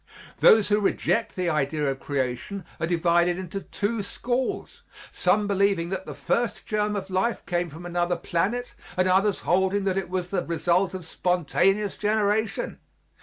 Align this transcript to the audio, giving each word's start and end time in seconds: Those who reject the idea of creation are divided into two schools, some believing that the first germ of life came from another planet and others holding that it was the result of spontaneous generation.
Those 0.39 0.69
who 0.69 0.79
reject 0.79 1.35
the 1.35 1.47
idea 1.49 1.85
of 1.87 1.99
creation 1.99 2.65
are 2.79 2.87
divided 2.87 3.37
into 3.37 3.59
two 3.61 4.01
schools, 4.01 4.81
some 5.11 5.45
believing 5.45 5.89
that 5.89 6.07
the 6.07 6.15
first 6.15 6.65
germ 6.65 6.95
of 6.95 7.11
life 7.11 7.45
came 7.45 7.69
from 7.69 7.85
another 7.85 8.15
planet 8.15 8.73
and 8.97 9.07
others 9.07 9.41
holding 9.41 9.83
that 9.83 9.99
it 9.99 10.09
was 10.09 10.29
the 10.31 10.43
result 10.43 10.95
of 10.95 11.05
spontaneous 11.05 11.97
generation. 11.97 12.79